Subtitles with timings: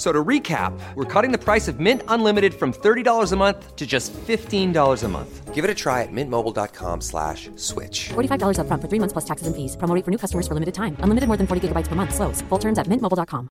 [0.00, 3.76] F- So to recap, we're cutting the price of Mint Unlimited from $30 a month
[3.76, 5.54] to just $15 a month.
[5.54, 8.08] Give it a try at mintmobile.com slash switch.
[8.14, 9.76] $45 upfront for three months plus taxes and fees.
[9.76, 10.96] Promo rate for new customers for limited time.
[11.04, 12.14] Unlimited more than 40 gigabytes per month.
[12.14, 12.40] Slows.
[12.48, 13.48] Full terms at mintmobile.com.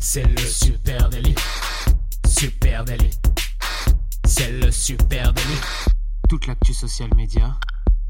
[0.00, 1.34] C'est le super délit.
[2.26, 3.18] Super délit.
[4.26, 5.60] C'est le super délit.
[6.28, 7.54] Toute l'actu social média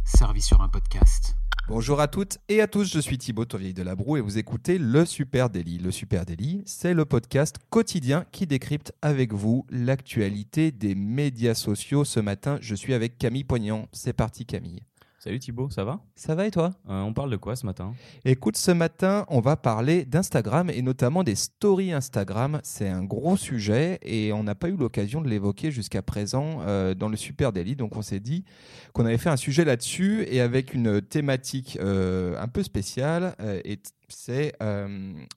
[0.05, 1.37] servie sur un podcast.
[1.69, 4.37] Bonjour à toutes et à tous, je suis Thibaut Tourvieille de la Broue et vous
[4.37, 5.79] écoutez Le Super Daily.
[5.79, 12.05] Le Super Daily, c'est le podcast quotidien qui décrypte avec vous l'actualité des médias sociaux.
[12.05, 13.88] Ce matin, je suis avec Camille Poignant.
[13.93, 14.80] C'est parti Camille.
[15.22, 16.00] Salut Thibaut, ça va?
[16.16, 16.72] Ça va et toi?
[16.88, 17.94] Euh, On parle de quoi ce matin?
[18.24, 22.59] Écoute, ce matin, on va parler d'Instagram et notamment des stories Instagram.
[22.64, 26.95] C'est un gros sujet et on n'a pas eu l'occasion de l'évoquer jusqu'à présent euh,
[26.95, 27.76] dans le Super Daily.
[27.76, 28.45] Donc on s'est dit
[28.95, 33.36] qu'on avait fait un sujet là-dessus et avec une thématique euh, un peu spéciale.
[33.64, 34.57] et c'est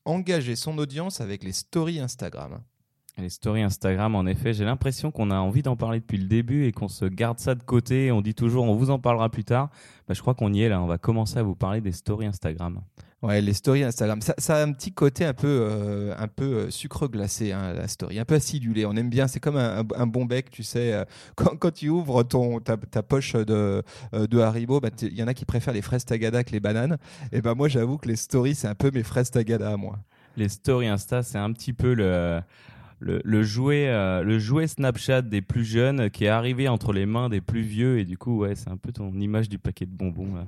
[0.03, 2.59] engager son audience avec les stories Instagram.
[3.17, 6.65] Les stories Instagram, en effet, j'ai l'impression qu'on a envie d'en parler depuis le début
[6.65, 8.11] et qu'on se garde ça de côté.
[8.11, 9.69] On dit toujours on vous en parlera plus tard.
[10.07, 12.25] Bah, je crois qu'on y est là, on va commencer à vous parler des stories
[12.25, 12.81] Instagram.
[13.21, 16.43] Ouais, les stories Instagram, ça, ça a un petit côté un peu, euh, un peu
[16.43, 18.85] euh, sucre glacé, hein, la story, un peu acidulé.
[18.85, 20.93] On aime bien, c'est comme un, bon bec, tu sais.
[20.93, 21.05] euh,
[21.35, 25.27] quand, quand tu ouvres ton, ta, ta poche de, de Haribo, bah, il y en
[25.27, 26.97] a qui préfèrent les fraises Tagada que les bananes.
[27.31, 29.97] Et ben moi, j'avoue que les stories, c'est un peu mes fraises Tagada à moi.
[30.37, 32.41] Les stories Insta, c'est un petit peu le,
[33.05, 37.05] le, le jouet, euh, le jouet Snapchat des plus jeunes qui est arrivé entre les
[37.05, 37.99] mains des plus vieux.
[37.99, 40.33] Et du coup, ouais, c'est un peu ton image du paquet de bonbons.
[40.33, 40.47] là.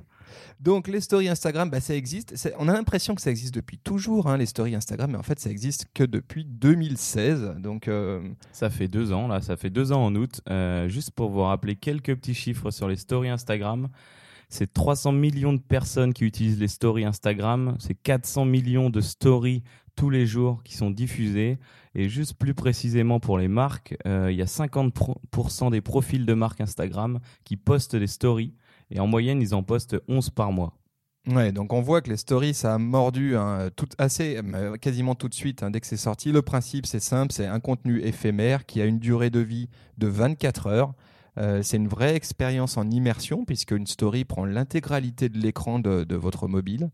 [0.58, 2.34] Donc les stories Instagram, bah, ça existe.
[2.58, 5.38] On a l'impression que ça existe depuis toujours, hein, les stories Instagram, mais en fait,
[5.38, 7.54] ça existe que depuis 2016.
[7.60, 10.40] Donc euh, Ça fait deux ans, là, ça fait deux ans en août.
[10.50, 13.88] Euh, juste pour vous rappeler quelques petits chiffres sur les stories Instagram.
[14.48, 17.76] C'est 300 millions de personnes qui utilisent les stories Instagram.
[17.78, 19.62] C'est 400 millions de stories
[19.98, 21.58] tous les jours qui sont diffusées.
[21.96, 26.34] Et juste plus précisément pour les marques, euh, il y a 50% des profils de
[26.34, 28.54] marques Instagram qui postent des stories.
[28.92, 30.74] Et en moyenne, ils en postent 11 par mois.
[31.26, 35.16] Ouais, donc on voit que les stories, ça a mordu hein, tout, assez, euh, quasiment
[35.16, 36.30] tout de suite hein, dès que c'est sorti.
[36.30, 40.06] Le principe, c'est simple, c'est un contenu éphémère qui a une durée de vie de
[40.06, 40.94] 24 heures.
[41.38, 46.14] Euh, c'est une vraie expérience en immersion puisque une story prend l'intégralité de l'écran de
[46.14, 46.90] votre mobile.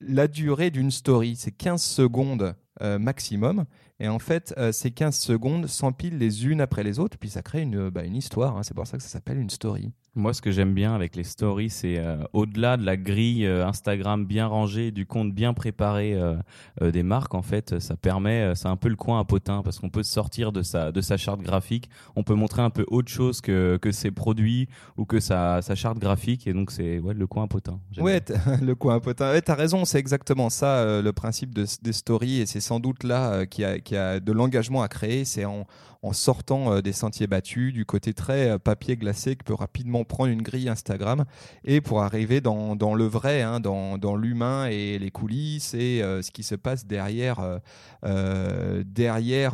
[0.00, 3.64] La durée d'une story, c'est 15 secondes euh, maximum.
[4.00, 7.42] Et en fait, euh, ces 15 secondes s'empilent les unes après les autres, puis ça
[7.42, 8.56] crée une, bah, une histoire.
[8.56, 8.62] hein.
[8.62, 9.92] C'est pour ça que ça s'appelle une story.
[10.16, 13.66] Moi, ce que j'aime bien avec les stories, c'est euh, au-delà de la grille euh,
[13.66, 16.36] Instagram bien rangée, du compte bien préparé euh,
[16.80, 19.90] des marques, en fait, ça permet, c'est un peu le coin à potin parce qu'on
[19.90, 23.40] peut sortir de sa, de sa charte graphique, on peut montrer un peu autre chose
[23.40, 27.26] que, que ses produits ou que sa, sa charte graphique, et donc c'est ouais, le
[27.26, 27.80] coin à potin.
[27.98, 28.22] Ouais,
[28.62, 29.32] le coin potin.
[29.32, 33.02] Ouais, t'as raison, c'est exactement ça le principe de, des stories et c'est sans doute
[33.02, 35.24] là qu'il y, y a de l'engagement à créer.
[35.24, 35.66] C'est en,
[36.02, 40.42] en sortant des sentiers battus, du côté très papier glacé que peut rapidement prendre une
[40.42, 41.24] grille Instagram
[41.64, 46.30] et pour arriver dans, le vrai, hein, dans, l'humain et les coulisses et euh, ce
[46.30, 47.58] qui se passe derrière, euh,
[48.04, 49.52] euh, derrière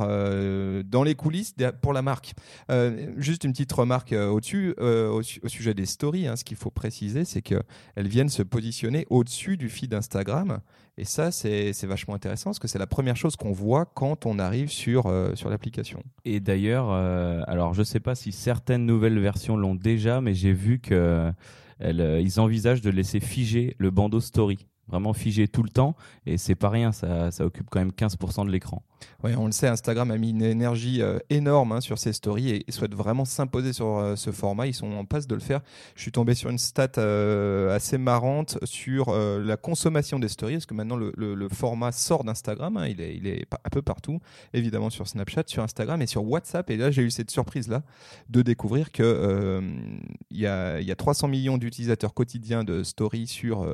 [0.84, 2.34] dans les coulisses pour la marque.
[3.16, 6.26] Juste une petite remarque au-dessus, au, su- au sujet des stories.
[6.26, 7.62] hein, ce qu'il faut préciser, c'est que
[7.96, 10.60] elles viennent se positionner au-dessus du feed Instagram.
[10.96, 14.38] Et ça, c'est vachement intéressant parce que c'est la première chose qu'on voit quand on
[14.38, 16.02] arrive sur, euh, sur l'application.
[16.24, 20.52] Et d'ailleurs, euh, alors je sais pas si certaines nouvelles versions l'ont déjà, mais j'ai
[20.52, 21.32] vu que
[21.82, 25.94] euh, envisagent de laisser figer le bandeau story, vraiment figé tout le temps,
[26.26, 28.82] et c'est pas rien, ça, ça occupe quand même 15% de l'écran.
[29.24, 32.50] Ouais, on le sait, Instagram a mis une énergie euh, énorme hein, sur ses stories
[32.50, 34.66] et, et souhaite vraiment s'imposer sur euh, ce format.
[34.66, 35.60] Ils sont en passe de le faire.
[35.94, 40.66] Je suis tombé sur une stat euh, assez marrante sur la consommation des stories, parce
[40.66, 42.76] que maintenant le, le- format sort d'Instagram.
[42.76, 44.20] hein, il, est, il est un peu partout,
[44.52, 46.68] évidemment sur Snapchat, sur Instagram et sur WhatsApp.
[46.70, 47.82] Et là, j'ai eu cette surprise-là
[48.28, 49.60] de découvrir que
[50.30, 53.66] il y, y a 300 millions d'utilisateurs quotidiens de stories sur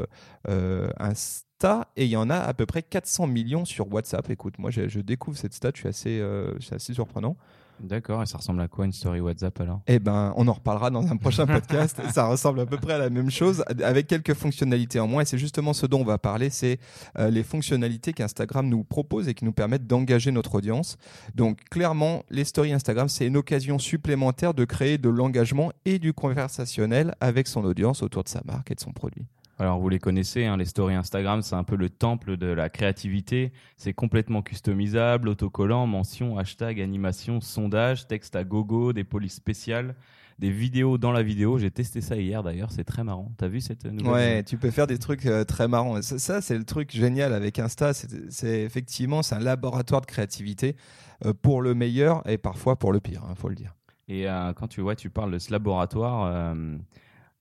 [0.48, 4.28] euh, Insta et il y en a à peu près 400 millions sur WhatsApp.
[4.30, 7.36] Écoute, moi je, je découvre cette stat, je suis assez, euh, c'est assez surprenant.
[7.80, 9.80] D'accord, et ça ressemble à quoi une story WhatsApp alors?
[9.86, 12.00] Eh ben, on en reparlera dans un prochain podcast.
[12.12, 15.22] Ça ressemble à peu près à la même chose, avec quelques fonctionnalités en moins.
[15.22, 16.78] Et c'est justement ce dont on va parler, c'est
[17.18, 20.96] euh, les fonctionnalités qu'Instagram nous propose et qui nous permettent d'engager notre audience.
[21.34, 26.12] Donc, clairement, les stories Instagram, c'est une occasion supplémentaire de créer de l'engagement et du
[26.12, 29.26] conversationnel avec son audience autour de sa marque et de son produit.
[29.58, 32.68] Alors vous les connaissez, hein, les stories Instagram, c'est un peu le temple de la
[32.68, 33.52] créativité.
[33.78, 39.94] C'est complètement customisable, autocollant, mention, hashtag, animation, sondage, texte à gogo, des polices spéciales,
[40.38, 41.56] des vidéos dans la vidéo.
[41.56, 43.32] J'ai testé ça hier d'ailleurs, c'est très marrant.
[43.38, 46.02] T'as vu cette nouvelle Ouais, tu peux faire des trucs euh, très marrants.
[46.02, 47.94] Ça, ça, c'est le truc génial avec Insta.
[47.94, 50.76] C'est effectivement c'est un laboratoire de créativité
[51.24, 53.74] euh, pour le meilleur et parfois pour le pire, il faut le dire.
[54.06, 56.54] Et euh, quand tu vois, tu parles de ce laboratoire.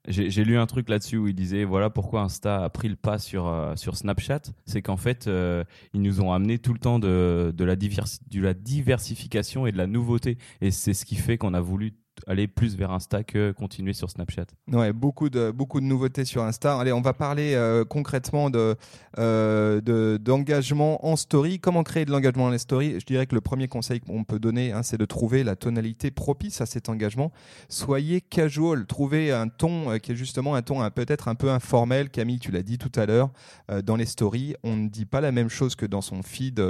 [0.07, 3.17] J'ai lu un truc là-dessus où il disait voilà pourquoi Insta a pris le pas
[3.17, 4.41] sur, euh, sur Snapchat.
[4.65, 5.63] C'est qu'en fait, euh,
[5.93, 9.77] ils nous ont amené tout le temps de, de, la de la diversification et de
[9.77, 10.37] la nouveauté.
[10.61, 11.93] Et c'est ce qui fait qu'on a voulu
[12.27, 14.45] aller plus vers Insta que continuer sur Snapchat.
[14.71, 16.79] Ouais, beaucoup de beaucoup de nouveautés sur Insta.
[16.79, 18.75] Allez, on va parler euh, concrètement de
[19.19, 21.59] euh, de- d'engagement en story.
[21.59, 24.39] Comment créer de l'engagement dans les stories Je dirais que le premier conseil qu'on peut
[24.39, 27.31] donner, hein, c'est de trouver la tonalité propice à cet engagement.
[27.69, 32.09] Soyez casual, trouvez un ton euh, qui est justement un ton peut-être un peu informel.
[32.09, 33.29] Camille, tu l'as dit tout à l'heure,
[33.71, 36.61] euh, dans les stories, on ne dit pas la même chose que dans son feed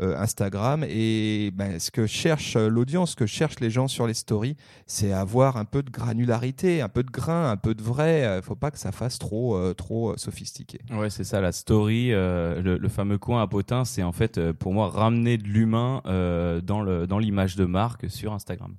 [0.00, 0.84] Instagram.
[0.88, 4.56] Et ben, ce que cherche l'audience, ce que cherchent les gens sur les stories,
[4.86, 8.38] c'est avoir un peu de granularité, un peu de grain, un peu de vrai.
[8.38, 10.80] Il faut pas que ça fasse trop, euh, trop euh, sophistiqué.
[10.90, 14.38] Ouais, c'est ça, la story, euh, le, le fameux coin à potin, c'est en fait
[14.38, 18.76] euh, pour moi ramener de l'humain euh, dans le dans l'image de marque sur Instagram.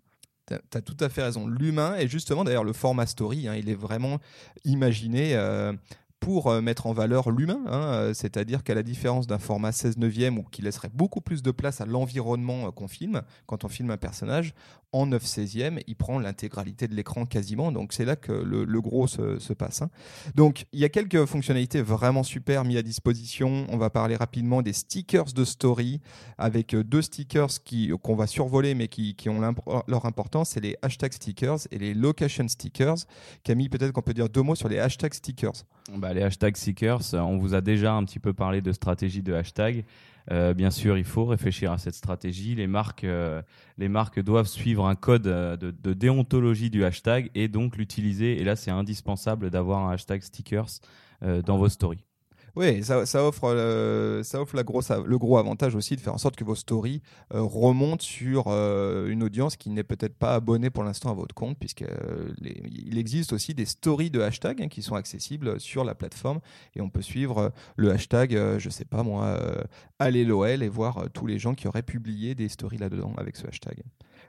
[0.47, 1.47] Tu as, tout à fait raison.
[1.47, 4.19] L'humain, et justement d'ailleurs le format story, hein, il est vraiment
[4.65, 5.73] imaginé euh,
[6.19, 7.59] pour euh, mettre en valeur l'humain.
[7.67, 11.41] hein, euh, C'est-à-dire qu'à la différence d'un format 16 neuvième ou qui laisserait beaucoup plus
[11.43, 14.53] de place à l'environnement euh, qu'on filme, quand on filme un personnage,
[14.93, 17.71] en 9 16e, il prend l'intégralité de l'écran quasiment.
[17.71, 19.81] Donc c'est là que le, gros se, se passe.
[19.81, 19.89] hein.
[20.35, 23.65] Donc il y a quelques fonctionnalités vraiment super mises à disposition.
[23.69, 25.99] On va parler rapidement des stickers de story
[26.37, 27.49] avec euh, deux stickers
[28.01, 29.41] qu'on va survoler mais qui, qui ont
[29.87, 30.51] leur importance.
[30.51, 32.97] C'est les hashtag stickers et les location stickers.
[33.43, 35.65] Camille, peut-être qu'on peut dire deux mots sur les hashtag stickers.
[35.97, 39.21] Bah, les hashtags seekers, euh, on vous a déjà un petit peu parlé de stratégie
[39.21, 39.83] de hashtag.
[40.31, 42.55] Euh, bien sûr, il faut réfléchir à cette stratégie.
[42.55, 43.41] Les marques, euh,
[44.23, 48.39] doivent suivre un code euh, de, déontologie du hashtag et donc l'utiliser.
[48.39, 50.79] Et là, c'est indispensable d'avoir un hashtag stickers
[51.45, 52.03] dans vos stories.
[52.55, 56.19] Oui, ça, offre, euh, ça offre la grosse, le gros avantage aussi de faire en
[56.19, 57.01] sorte que vos stories
[57.33, 61.33] euh, remontent sur euh, une audience qui n'est peut-être pas abonnée pour l'instant à votre
[61.33, 66.41] compte, puisqu'il existe aussi des stories de hashtag hein, qui sont accessibles sur la plateforme
[66.75, 69.35] et on peut suivre le hashtag, euh, je sais pas moi,
[69.97, 73.47] allez l'OL et voir tous les gens qui auraient publié des stories là-dedans avec ce
[73.47, 73.81] hashtag.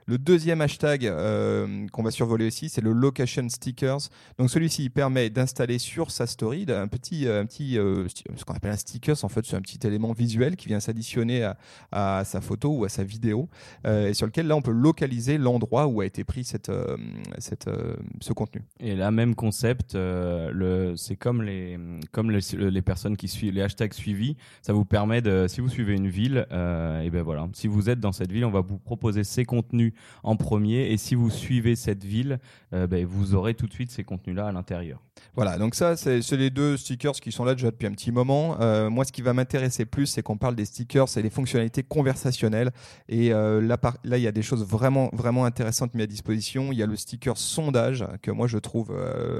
[0.07, 4.09] Le deuxième hashtag euh, qu'on va survoler aussi, c'est le location stickers.
[4.37, 8.71] Donc celui-ci permet d'installer sur sa story un petit, un petit euh, ce qu'on appelle
[8.71, 9.23] un stickers.
[9.23, 11.49] En fait, c'est un petit élément visuel qui vient s'additionner
[11.91, 13.49] à, sa photo ou à sa vidéo,
[13.85, 16.97] euh, et sur lequel là on peut localiser l'endroit où a été pris cette, euh,
[17.37, 18.63] cette, euh, ce contenu.
[18.79, 21.79] Et là, même concept, euh, c'est comme les,
[22.11, 24.35] comme les, personnes qui suivent les hashtags suivis.
[24.61, 27.89] Ça vous permet de, si vous suivez une ville, euh, et ben voilà, si vous
[27.89, 29.93] êtes dans cette ville, on va vous proposer ces contenus
[30.23, 30.91] en premier.
[30.91, 32.39] Et si vous suivez cette ville,
[32.73, 35.01] euh, ben, vous aurez tout de suite ces contenus-là à l'intérieur.
[35.35, 38.57] Voilà, donc ça, c'est les deux stickers qui sont là déjà depuis un petit moment.
[38.59, 41.83] Euh, moi, ce qui va m'intéresser plus, c'est qu'on parle des stickers et des fonctionnalités
[41.83, 42.71] conversationnelles.
[43.09, 43.77] Et euh, là,
[44.17, 46.71] il y a des choses vraiment, vraiment intéressantes mises à disposition.
[46.71, 48.93] Il y a le sticker sondage que moi je trouve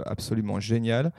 [0.05, 1.11] absolument génial.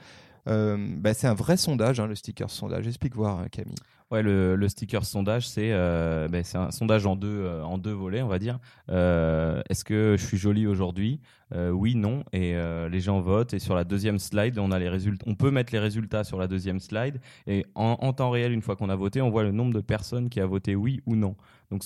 [0.45, 2.87] Bah, c'est un vrai sondage, hein, le sticker sondage.
[2.87, 3.75] Explique voir, Camille.
[4.09, 7.91] Ouais, le, sticker sondage, c'est euh, ben, c'est un sondage en deux, euh, en deux
[7.91, 8.57] volets, on va dire.
[8.89, 11.19] Euh, Est-ce que je suis jolie aujourd'hui?
[11.53, 12.23] Oui, non.
[12.33, 12.55] Et
[12.89, 13.53] les gens votent.
[13.53, 15.23] Et sur la deuxième slide, on a les résultats.
[15.27, 17.21] On peut mettre les résultats sur la deuxième slide.
[17.47, 20.29] Et en, temps réel, une fois qu'on a voté, on voit le nombre de personnes
[20.29, 21.37] qui a voté oui ou non.
[21.71, 21.83] Donc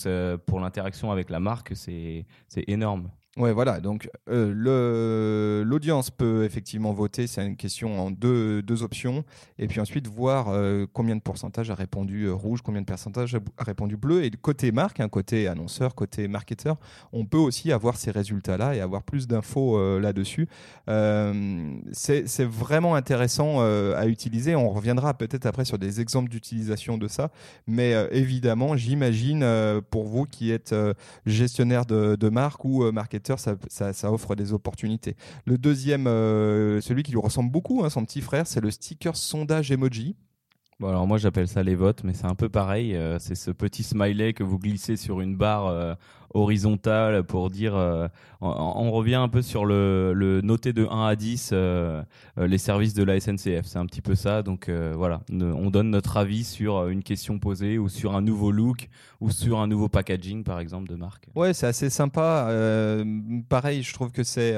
[0.48, 2.26] pour l'interaction avec la marque, c'est
[2.68, 3.12] énorme.
[3.38, 3.80] Ouais, voilà.
[3.80, 7.28] Donc, euh, l'audience peut effectivement voter.
[7.28, 9.24] C'est une question en deux, options.
[9.58, 13.36] Et puis ensuite, voir euh, combien de pourcentage a répondu euh, rouge, combien de pourcentage
[13.36, 14.26] a, répondu bleu.
[14.26, 16.76] Et côté marque, hein, côté annonceur, côté marketeur,
[17.14, 20.50] on peut aussi avoir ces résultats-là et avoir plus d'infos là-dessus.
[21.94, 24.56] C'est vraiment intéressant à utiliser.
[24.56, 27.32] On reviendra peut-être après sur des exemples d'utilisation de ça.
[27.68, 29.46] Mais évidemment, j'imagine
[29.90, 30.76] pour vous qui êtes
[31.26, 32.92] gestionnaire de, de marque ou euh,
[33.28, 35.16] ça offre des opportunités.
[35.46, 39.16] Le deuxième, euh, celui qui lui ressemble beaucoup, hein, son petit frère, c'est le sticker
[39.16, 40.16] sondage emoji.
[40.80, 42.96] Bon, alors moi j'appelle ça les votes, mais c'est un peu pareil.
[42.96, 45.94] euh, c'est ce petit smiley que vous glissez sur une barre euh,
[46.34, 47.76] horizontale pour dire.
[47.76, 48.08] euh,
[48.44, 52.02] on, revient un peu sur le, le noté de 1 à 10 euh,
[52.40, 53.66] euh, les services de la SNCF.
[53.66, 54.42] C'est un petit peu ça.
[54.42, 58.90] Donc voilà, on donne notre avis sur une question posée ou sur un nouveau look
[59.20, 61.28] ou sur un nouveau packaging, par exemple, de marque.
[61.36, 62.48] Ouais, c'est assez sympa.
[63.48, 64.56] Pareil, je trouve que c'est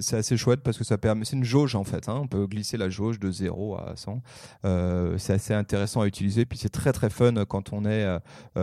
[0.00, 1.24] c'est assez chouette parce que ça permet.
[1.24, 2.08] C'est une jauge en fait.
[2.08, 2.20] hein.
[2.22, 4.22] On peut glisser la jauge de 0 à 100.
[4.64, 6.44] Euh, c'est assez intéressant à utiliser.
[6.46, 8.06] Puis c'est très très fun quand on est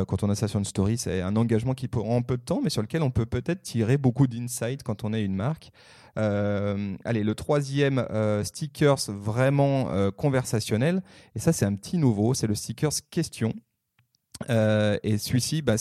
[0.07, 0.97] quand on a ça sur une story.
[0.97, 3.97] C'est un engagement qui prend peu de temps, mais sur lequel on peut peut-être tirer
[3.97, 5.71] beaucoup d'insights quand on est une marque.
[6.17, 11.01] Euh, allez, le troisième euh, stickers vraiment euh, conversationnel.
[11.35, 12.33] Et ça, c'est un petit nouveau.
[12.33, 13.53] C'est le stickers question.
[14.49, 15.75] Et celui-ci, bah,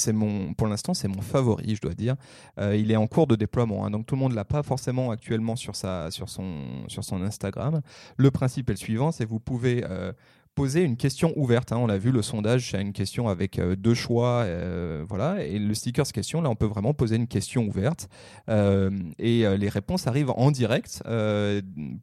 [0.57, 2.14] pour l'instant, c'est mon favori, je dois dire.
[2.61, 5.57] Il est en cours de déploiement, hein, donc tout le monde l'a pas forcément actuellement
[5.57, 7.81] sur sa, sur son, sur son Instagram.
[8.19, 9.85] Le principe est le suivant, c'est vous pouvez
[10.55, 11.73] poser une question ouverte.
[11.73, 11.79] hein.
[11.79, 15.45] On l'a vu, le sondage, c'est une question avec euh, deux choix, euh, voilà.
[15.45, 18.09] Et le stickers question, là, on peut vraiment poser une question ouverte.
[18.49, 21.03] Euh, et les réponses arrivent en direct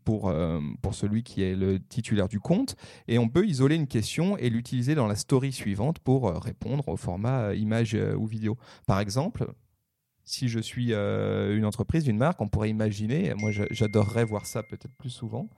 [0.03, 0.33] pour,
[0.81, 2.75] pour celui qui est le titulaire du compte.
[3.07, 6.97] Et on peut isoler une question et l'utiliser dans la story suivante pour répondre au
[6.97, 8.57] format image ou vidéo.
[8.87, 9.47] Par exemple,
[10.23, 14.63] si je suis une entreprise, une marque, on pourrait imaginer, moi j'a- j'adorerais voir ça
[14.63, 15.49] peut-être plus souvent,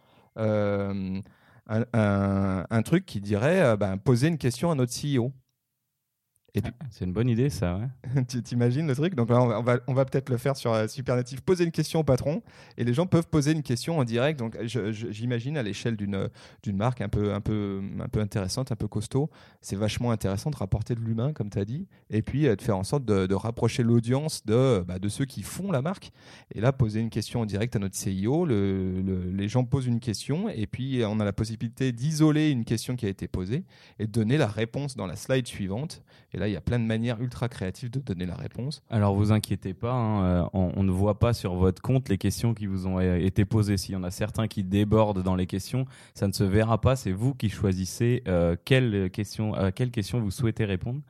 [1.93, 5.31] un, truc qui dirait euh, ben, poser une question à notre CEO.
[6.53, 7.77] Et puis, C'est une bonne idée, ça.
[7.77, 8.23] Ouais.
[8.27, 9.15] tu t'imagines le truc?
[9.15, 11.41] Donc là, on va, on va, peut-être le faire sur euh, Supernative.
[11.43, 12.41] Poser une question au patron
[12.77, 14.37] et les gens peuvent poser une question en direct.
[14.37, 16.29] Donc j'imagine à l'échelle d'une
[16.63, 19.29] d'une marque un peu, un, peu, un peu intéressante, un peu costaud,
[19.61, 22.61] c'est vachement intéressant de rapporter de l'humain, comme tu as dit, et puis euh, de
[22.61, 26.11] faire en sorte de, de rapprocher l'audience de, bah, de ceux qui font la marque.
[26.53, 29.87] Et là, poser une question en direct à notre CIO, le- le- les gens posent
[29.87, 33.63] une question et puis on a la possibilité d'isoler une question qui a été posée
[33.99, 36.03] et de donner la réponse dans la slide suivante.
[36.33, 38.81] Et là, il y a plein de manières ultra créatives de donner la réponse.
[38.89, 42.53] Alors vous inquiétez pas, hein, euh, on, ne voit pas sur votre compte les questions
[42.53, 43.77] qui vous ont euh, été posées.
[43.77, 46.95] S'il y en a certains qui débordent dans les questions, ça ne se verra pas.
[46.95, 51.01] C'est vous qui choisissez euh, à quelle question vous souhaitez répondre.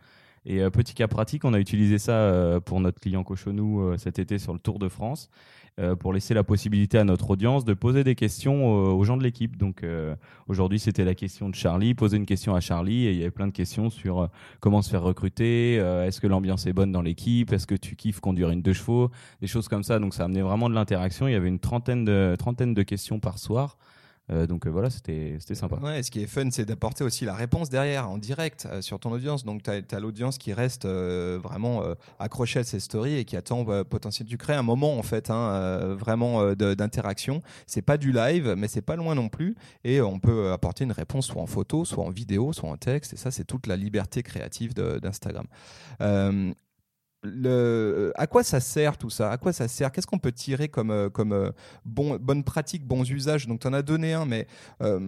[0.45, 3.97] Et euh, petit cas pratique, on a utilisé ça euh, pour notre client Cochonou euh,
[3.97, 5.60] cet été sur le Tour de France, euh,
[5.99, 9.23] pour laisser la possibilité à notre audience de poser des questions euh, aux gens de
[9.23, 9.57] l'équipe.
[9.57, 10.15] Donc euh,
[10.47, 13.31] aujourd'hui, c'était la question de Charlie, poser une question à Charlie, et il y avait
[13.31, 14.27] plein de questions sur euh,
[14.59, 17.95] comment se faire recruter, euh, est-ce que l'ambiance est bonne dans l'équipe, est-ce que tu
[17.95, 19.09] kiffes conduire une deux chevaux,
[19.41, 19.99] des choses comme ça.
[19.99, 21.27] Donc ça amenait vraiment de l'interaction.
[21.27, 23.77] Il y avait une trentaine de, trentaine de questions par soir.
[24.31, 25.77] Euh, donc euh, voilà, c'était sympa.
[25.77, 28.99] Ouais, ce qui est fun, c'est d'apporter aussi la réponse derrière, en direct, euh, sur
[28.99, 29.43] ton audience.
[29.43, 31.83] Donc, tu as, l'audience qui reste vraiment
[32.19, 34.29] accrochée à ces stories et qui attend euh, potentiellement.
[34.29, 37.41] Tu crées un moment, en fait, hein, vraiment d'interaction.
[37.65, 39.55] C'est pas du live, mais c'est pas loin non plus.
[39.83, 43.13] Et on peut apporter une réponse soit en photo, soit en vidéo, soit en texte.
[43.13, 45.47] Et ça, c'est toute la liberté créative d'Instagram.
[47.23, 49.31] Le, à quoi ça sert tout ça?
[49.31, 49.91] À quoi ça sert?
[49.91, 51.51] Qu'est-ce qu'on peut tirer comme, euh, comme euh,
[51.85, 53.47] bon, bonne pratique, bons usages?
[53.47, 54.47] Donc, tu en as donné un, mais
[54.81, 54.99] euh,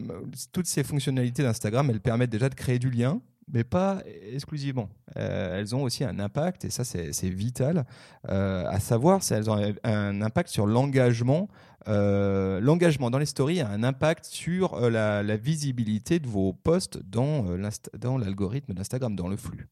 [0.51, 4.01] toutes ces fonctionnalités d'Instagram, elles permettent déjà de créer du lien, mais pas
[4.31, 4.89] exclusivement.
[5.17, 7.85] Euh, elles ont aussi un impact, et ça c'est vital,
[8.29, 11.49] euh, à savoir, c'est- elles ont un- impact sur l'engagement.
[11.89, 16.53] Euh, l'engagement dans les stories a un impact sur euh, la, la visibilité de vos
[16.53, 19.67] posts euh, dans l'algorithme d'Instagram, dans le flux.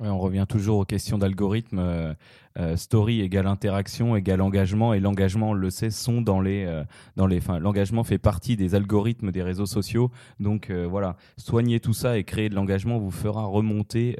[0.00, 1.78] On revient toujours aux questions d'algorithme.
[1.78, 2.14] euh,
[2.56, 6.84] euh, story égale interaction égale engagement et l'engagement, on le sait, sont dans les euh,
[7.16, 10.10] l'engagement fait partie des algorithmes des réseaux sociaux.
[10.40, 14.16] Donc voilà, soigner tout ça et créer de l'engagement vous fera remonter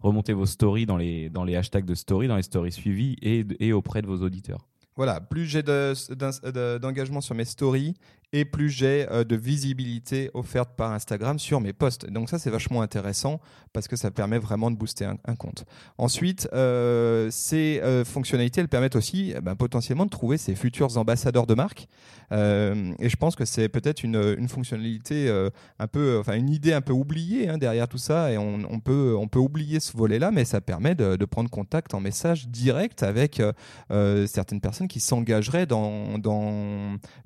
[0.00, 4.02] vos stories dans les dans les hashtags de story, dans les stories suivies et auprès
[4.02, 4.66] de vos auditeurs.
[4.96, 7.94] Voilà, plus j'ai d'engagement sur mes stories
[8.32, 12.10] et plus j'ai euh, de visibilité offerte par Instagram sur mes posts.
[12.10, 13.40] Donc ça, c'est vachement intéressant
[13.72, 15.64] parce que ça permet vraiment de booster un, compte.
[15.98, 20.96] Ensuite, euh, ces euh, fonctionnalités, elles permettent aussi eh ben, potentiellement de trouver ses futurs
[20.98, 21.88] ambassadeurs de marque.
[22.32, 25.30] Et je pense que c'est peut-être une, fonctionnalité
[25.78, 28.32] un peu, enfin une idée un peu oubliée hein, derrière tout ça.
[28.32, 32.00] Et on, peut, on peut oublier ce volet-là, mais ça permet de, prendre contact en
[32.00, 33.40] message direct avec
[34.26, 36.18] certaines personnes qui s'engageraient dans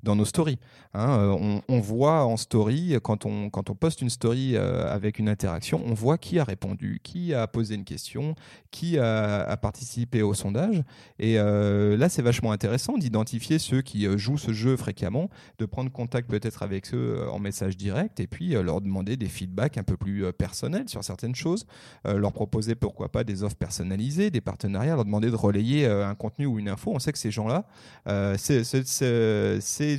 [0.05, 0.59] nos stories.
[0.93, 5.19] Hein, euh, on, voit en story, quand on, quand on poste une story euh, avec
[5.19, 8.35] une interaction, on voit qui a répondu, qui a posé une question,
[8.71, 10.83] qui a, participé au sondage.
[11.19, 15.29] Et euh, là, c'est vachement intéressant d'identifier ceux qui jouent ce jeu fréquemment,
[15.59, 19.77] de prendre contact peut-être avec eux en message direct et puis leur demander des feedbacks
[19.77, 21.65] un peu plus personnels sur certaines choses,
[22.05, 26.45] leur proposer pourquoi pas des offres personnalisées, des partenariats, leur demander de relayer un contenu
[26.45, 26.91] ou une info.
[26.93, 27.65] On sait que ces gens-là,
[28.37, 29.97] ces, ces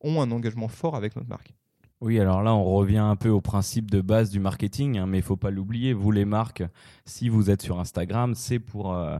[0.00, 1.54] ont un engagement fort avec notre marque.
[2.02, 5.18] Oui, alors là, on revient un peu au principe de base du marketing, hein, mais
[5.18, 5.92] il faut pas l'oublier.
[5.92, 6.62] Vous, les marques,
[7.04, 9.18] si vous êtes sur Instagram, c'est pour, euh,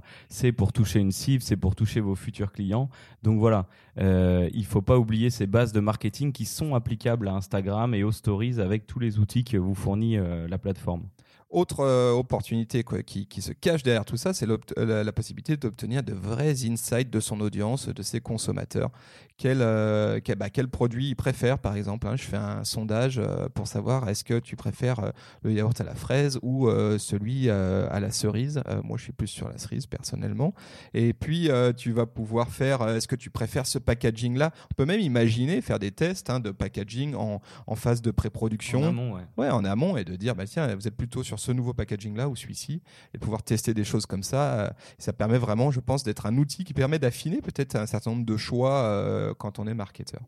[0.56, 2.88] pour toucher une cible, c'est pour toucher vos futurs clients.
[3.23, 3.66] Donc voilà,
[3.99, 8.02] euh, il faut pas oublier ces bases de marketing qui sont applicables à Instagram et
[8.02, 11.02] aux stories avec tous les outils que vous fournit euh, la plateforme.
[11.50, 15.12] Autre euh, opportunité quoi, qui, qui se cache derrière tout ça, c'est l'obt- la, la
[15.12, 18.90] possibilité d'obtenir de vrais insights de son audience, de ses consommateurs.
[19.37, 22.07] Quel, euh, quel, bah, quel produit ils préfèrent, par exemple.
[22.07, 22.14] hein.
[22.14, 25.11] je fais un sondage euh, pour savoir est-ce que tu préfères euh,
[25.42, 28.62] le yaourt à la fraise ou euh, celui euh, à la cerise.
[28.69, 30.52] Euh, moi, je suis plus sur la cerise personnellement.
[30.92, 34.52] Et puis, euh, tu vas pouvoir faire euh, est-ce que tu préfères ce packaging-là?
[34.71, 38.83] On peut même imaginer faire des tests hein, de packaging en, en phase de pré-production
[38.85, 39.23] En amont, ouais.
[39.38, 42.16] ouais, en amont et de dire bah tiens vous êtes plutôt sur ce nouveau packaging
[42.16, 42.82] là ou celui-ci
[43.14, 46.37] et pouvoir tester des choses comme ça euh, ça permet vraiment je pense d'être un
[46.37, 50.23] outil qui permet d'affiner peut-être un certain nombre de choix euh, quand on est marketeur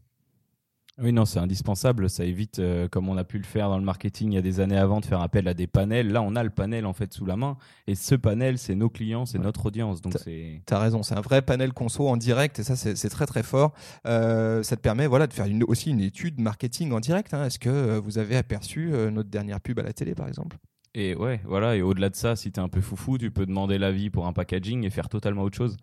[0.98, 2.10] Oui, non, c'est indispensable.
[2.10, 4.42] Ça évite, euh, comme on a pu le faire dans le marketing il y a
[4.42, 6.12] des années avant, de faire appel à des panels.
[6.12, 8.90] Là, on a le panel en fait sous la main, et ce panel, c'est nos
[8.90, 9.44] clients, c'est Ouais.
[9.44, 10.02] notre audience.
[10.02, 13.24] Donc c'est T'as raison, c'est un vrai panel conso en direct et ça c'est très
[13.26, 13.72] très fort.
[14.06, 17.32] Euh, ça te permet voilà de faire une- aussi une étude marketing en direct.
[17.32, 17.46] hein.
[17.46, 20.58] Est-ce que euh, vous avez aperçu notre dernière pub à la télé par exemple?
[20.94, 21.76] Et ouais, voilà.
[21.76, 24.26] Et au-delà de ça, si tu es un peu foufou, tu peux demander l'avis pour
[24.26, 25.76] un packaging et faire totalement autre chose.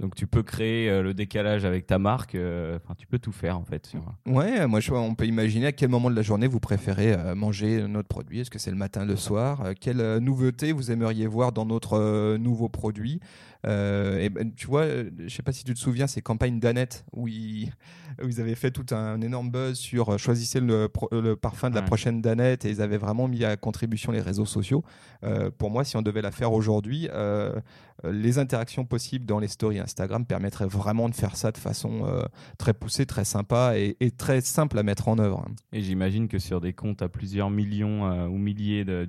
[0.00, 2.34] Donc tu peux créer euh, le décalage avec ta marque.
[2.34, 3.86] euh, Enfin, tu peux tout faire en fait.
[3.86, 6.60] sur- Ouais, moi je vois, on peut imaginer à quel moment de la journée vous
[6.60, 8.40] préférez euh, manger notre produit.
[8.40, 9.60] Est-ce que c'est le matin, le soir?
[9.64, 13.20] Euh, Quelle euh, nouveauté vous aimeriez voir dans notre euh, nouveau produit?
[13.66, 16.60] Euh, et ben, Tu vois, euh, je sais pas si tu te souviens, ces campagnes
[16.60, 17.72] d'Annette où ils,
[18.22, 21.70] où ils avaient fait tout un énorme buzz sur euh, choisissez le, pro- le parfum
[21.70, 21.86] de la Ouais.
[21.86, 24.84] prochaine d'Annette et ils avaient vraiment mis à contribution les réseaux sociaux.
[25.24, 27.54] Euh, pour moi, si on devait la faire aujourd'hui, euh,
[28.04, 32.06] euh, les interactions possibles dans les stories Instagram permettraient vraiment de faire ça de façon
[32.06, 32.22] euh,
[32.58, 35.44] très poussée, très sympa et, très simple à mettre en œuvre.
[35.72, 39.06] Et j'imagine que sur des comptes à plusieurs millions euh, ou milliers de-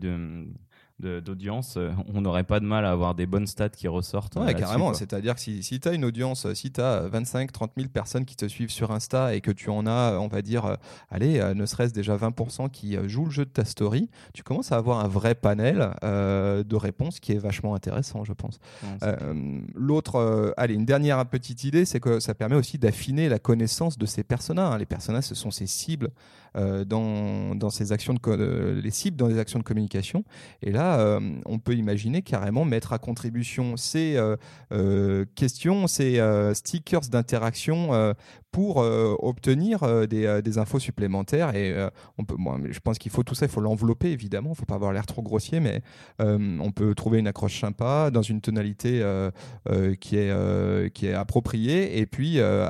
[0.99, 4.37] d'audience, euh, on n'aurait pas de mal à avoir des bonnes stats qui ressortent.
[4.37, 4.93] euh, Ouais, carrément.
[4.93, 8.23] C'est-à-dire que si, si tu as une audience, si tu as 25, 30 000 personnes
[8.25, 10.75] qui te suivent sur Insta et que tu en as, on va dire, euh,
[11.09, 14.43] allez, euh, ne serait-ce déjà 20% qui euh, jouent le jeu de ta story, tu
[14.43, 18.59] commences à avoir un vrai panel euh, de réponses qui est vachement intéressant, je pense.
[19.03, 23.39] Euh, L'autre, euh, allez, une dernière petite idée, c'est que ça permet aussi d'affiner la
[23.39, 24.67] connaissance de ces personas.
[24.71, 24.77] hein.
[24.77, 29.17] Les personas, ce sont ces cibles euh, dans, dans ces actions de euh, les cibles
[29.17, 30.23] dans les actions de communication.
[30.61, 34.35] Et là, euh, on peut imaginer carrément mettre à contribution ces euh,
[34.71, 38.13] euh, questions, ces euh, stickers d'interaction euh,
[38.51, 41.53] pour euh, obtenir euh, des, euh, des infos supplémentaires.
[41.55, 44.49] Et euh, on peut, moi, je pense qu'il faut tout ça, il faut l'envelopper évidemment.
[44.49, 45.81] Il ne faut pas avoir l'air trop grossier, mais
[46.21, 49.29] euh, on peut trouver une accroche sympa dans une tonalité euh,
[49.69, 51.99] euh, qui, est, euh, qui est appropriée.
[51.99, 52.65] Et puis, euh,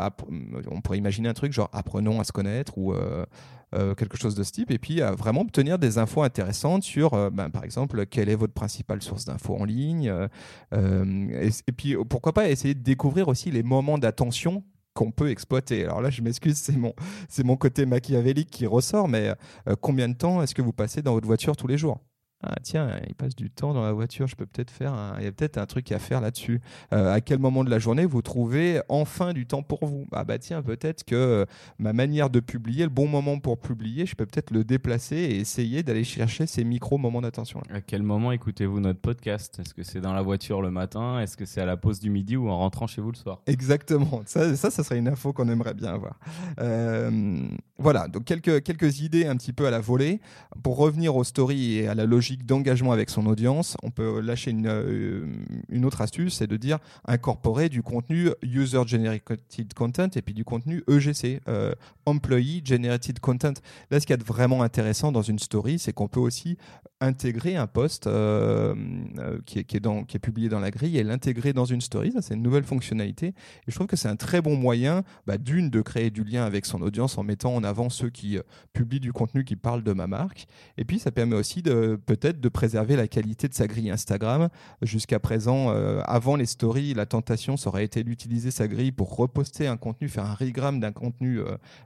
[0.71, 3.25] on pourrait imaginer un truc genre apprenons à se connaître ou euh,
[3.74, 4.71] euh, quelque chose de ce type.
[4.71, 8.35] Et puis, euh, vraiment obtenir des infos intéressantes sur, euh, ben, par exemple, quelle est
[8.35, 10.09] votre principale source d'infos en ligne.
[10.09, 10.27] euh,
[10.73, 15.83] euh, et, puis, pourquoi pas essayer de découvrir aussi les moments d'attention qu'on peut exploiter.
[15.83, 19.33] Alors là, je m'excuse, c'est mon, côté machiavélique qui ressort, mais
[19.67, 21.99] euh, combien de temps est-ce que vous passez dans votre voiture tous les jours?
[22.47, 25.15] Ah tiens, il passe du temps dans la voiture, je peux peut-être faire un...
[25.19, 26.61] Il y a peut-être un truc à faire là-dessus.
[26.93, 30.05] Euh, à quel moment de la journée vous trouvez enfin du temps pour vous?
[30.11, 31.45] Ah bah tiens, peut-être que euh,
[31.79, 35.37] ma manière de publier, le bon moment pour publier, je peux peut-être le déplacer et
[35.37, 37.61] essayer d'aller chercher ces micro-moments d'attention.
[37.69, 39.59] À quel moment écoutez-vous notre podcast?
[39.59, 41.19] Est-ce que c'est dans la voiture le matin?
[41.19, 43.41] Est-ce que c'est à la pause du midi ou en rentrant chez vous le soir?
[43.47, 44.21] Exactement.
[44.25, 46.19] Ça, ça, ça serait une info qu'on aimerait bien avoir.
[46.59, 47.41] Euh,
[47.77, 48.07] voilà.
[48.07, 50.19] Donc quelques quelques idées un petit peu à la volée
[50.63, 53.77] pour revenir aux stories et à la logique d'engagement avec son audience.
[53.83, 55.25] On peut lâcher une euh,
[55.69, 60.43] une autre astuce, c'est de dire incorporer du contenu user generated content et puis du
[60.43, 61.73] contenu EGC, euh,
[62.05, 63.53] employee generated content.
[63.91, 66.57] Là, ce qu'il y a de vraiment intéressant dans une story, c'est qu'on peut aussi
[67.01, 68.73] intégrer un post euh,
[69.19, 71.65] euh, qui, est, qui, est dans, qui est publié dans la grille et l'intégrer dans
[71.65, 72.13] une story.
[72.13, 73.27] Ça, c'est une nouvelle fonctionnalité.
[73.27, 73.33] Et
[73.67, 76.65] je trouve que c'est un très bon moyen, bah, d'une, de créer du lien avec
[76.65, 79.91] son audience en mettant en avant ceux qui euh, publient du contenu qui parle de
[79.91, 80.47] ma marque.
[80.77, 84.49] Et puis, ça permet aussi de peut-être de préserver la qualité de sa grille Instagram.
[84.81, 85.69] Jusqu'à présent,
[86.05, 90.07] avant les stories, la tentation, ça aurait été d'utiliser sa grille pour reposter un contenu,
[90.07, 91.39] faire un regram d'un contenu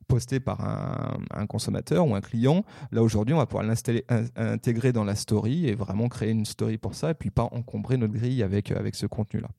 [0.08, 2.64] posté par un, un consommateur ou un client.
[2.92, 6.46] Là, aujourd'hui, on va pouvoir l'installer, in- intégrer dans la story et vraiment créer une
[6.46, 9.50] story pour ça et puis pas encombrer notre grille avec, avec ce contenu-là.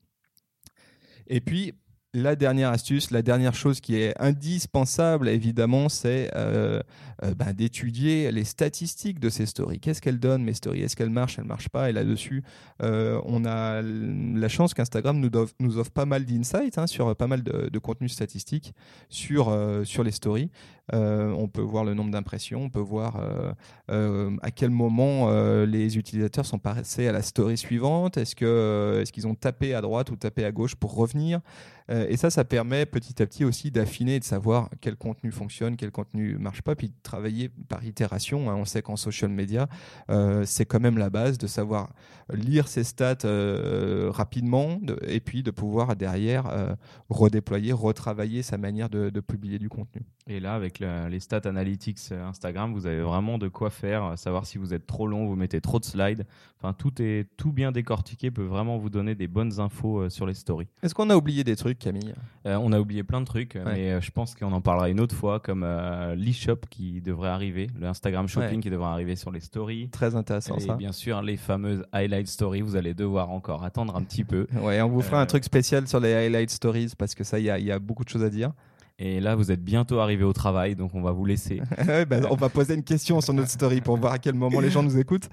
[1.27, 1.75] Et puis,
[2.13, 6.81] la dernière astuce, la dernière chose qui est indispensable, évidemment, c'est euh,
[7.23, 9.79] euh, ben, d'étudier les statistiques de ces stories.
[9.79, 10.83] Qu'est-ce qu'elles donnent, mes stories?
[10.83, 11.89] Est-ce qu'elles marchent, elles marchent pas?
[11.89, 12.43] Et là-dessus,
[12.83, 17.29] euh, on a la chance qu'Instagram nous, nous offre pas mal d'insights hein, sur pas
[17.29, 18.75] mal de, de contenus statistiques
[19.09, 20.51] sur, euh, sur les stories.
[20.93, 23.53] Euh, on peut voir le nombre d'impressions, on peut voir euh,
[23.91, 25.31] euh, à quel moment
[25.65, 28.17] les utilisateurs sont passés à la story suivante.
[28.17, 28.35] Est-ce
[29.13, 31.41] qu'ils ont tapé à droite ou tapé à gauche pour revenir?
[31.89, 35.77] Et ça, ça permet petit à petit aussi d'affiner et de savoir quel contenu fonctionne,
[35.77, 38.49] quel contenu marche pas, puis de travailler par itération.
[38.49, 38.55] hein.
[38.55, 39.69] On sait qu'en social media,
[40.45, 41.91] c'est quand même la base de savoir
[42.33, 43.27] lire ses stats
[44.11, 46.77] rapidement de- et puis de pouvoir derrière
[47.09, 50.03] redéployer, retravailler sa manière de, de publier du contenu.
[50.29, 54.17] Et là, avec les stats analytics euh, Instagram, vous avez vraiment de quoi faire, euh,
[54.17, 56.27] savoir si vous êtes trop long, vous mettez trop de slides.
[56.63, 60.27] Enfin, tout est tout bien décortiqué, peut vraiment vous donner des bonnes infos euh, sur
[60.27, 60.69] les stories.
[60.83, 62.15] Est-ce qu'on a oublié des trucs, Camille?
[62.47, 63.63] Euh, on a oublié plein de trucs, Ouais.
[63.65, 67.31] mais euh, je pense qu'on en parlera une autre fois, comme euh, l'e-shop qui devrait
[67.31, 68.61] arriver, le Instagram Shopping Ouais.
[68.61, 69.89] qui devrait arriver sur les stories.
[69.91, 70.75] Très intéressant Et ça.
[70.75, 74.47] bien sûr, les fameuses highlight stories, vous allez devoir encore attendre un petit peu.
[74.63, 77.39] Ouais, on vous fera Euh, un truc spécial sur les highlight stories parce que ça,
[77.39, 78.53] il y, a- il y a beaucoup de choses à dire.
[79.03, 81.63] Et là, vous êtes bientôt arrivé au travail, donc on va vous laisser.
[82.09, 84.71] Bah, on va poser une question sur notre story pour voir à quel moment les
[84.71, 85.29] gens nous écoutent.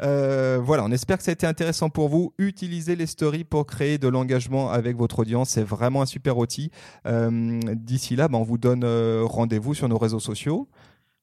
[0.00, 2.32] Euh, voilà, on espère que ça a été intéressant pour vous.
[2.38, 5.50] Utilisez les stories pour créer de l'engagement avec votre audience.
[5.50, 6.70] C'est vraiment un super outil.
[7.06, 10.68] Euh, D'ici là, bah, on vous donne euh, rendez-vous sur nos réseaux sociaux.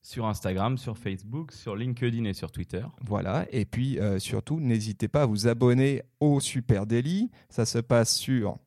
[0.01, 2.83] sur Instagram, sur Facebook, sur LinkedIn et sur Twitter.
[3.05, 3.45] Voilà.
[3.51, 7.29] Et puis euh, surtout, n'hésitez pas à vous abonner au Super Daily.
[7.49, 8.57] Ça se passe sur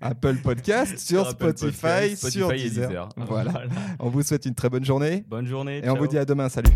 [0.00, 2.88] Apple Podcast, sur, Apple Spotify, Podcast, sur Spotify Deezer.
[2.88, 3.08] Deezer.
[3.16, 3.64] Voilà.
[3.98, 5.24] On vous souhaite une très bonne journée.
[5.26, 5.80] Bonne journée.
[5.84, 6.48] Et on vous dit à demain.
[6.48, 6.70] Salut.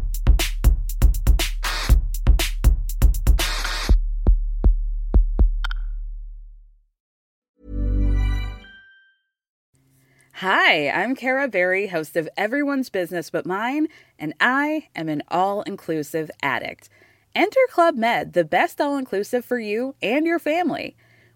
[10.35, 13.87] Hi, I'm Kara Berry, host of Everyone's Business But Mine,
[14.18, 16.88] and I am an all inclusive addict.
[17.33, 20.97] Enter Club Med, the best all inclusive for you and your family.